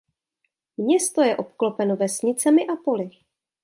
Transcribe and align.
Město 0.77 1.21
je 1.21 1.37
obklopeno 1.37 1.95
vesnicemi 1.95 2.67
a 2.67 2.75
poli. 2.85 3.09